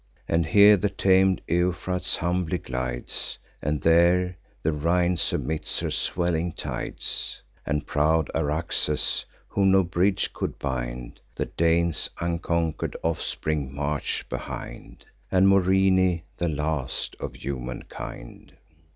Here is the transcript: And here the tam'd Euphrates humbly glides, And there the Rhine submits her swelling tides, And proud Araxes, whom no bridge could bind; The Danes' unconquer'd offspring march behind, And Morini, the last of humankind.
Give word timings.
And 0.27 0.47
here 0.47 0.77
the 0.77 0.89
tam'd 0.89 1.43
Euphrates 1.47 2.15
humbly 2.15 2.57
glides, 2.57 3.37
And 3.61 3.81
there 3.83 4.35
the 4.63 4.71
Rhine 4.73 5.15
submits 5.15 5.79
her 5.81 5.91
swelling 5.91 6.53
tides, 6.53 7.39
And 7.67 7.85
proud 7.85 8.31
Araxes, 8.33 9.25
whom 9.49 9.69
no 9.73 9.83
bridge 9.83 10.33
could 10.33 10.57
bind; 10.57 11.21
The 11.35 11.45
Danes' 11.45 12.09
unconquer'd 12.19 12.97
offspring 13.03 13.75
march 13.75 14.27
behind, 14.27 15.05
And 15.29 15.47
Morini, 15.47 16.23
the 16.35 16.49
last 16.49 17.15
of 17.19 17.35
humankind. 17.35 18.57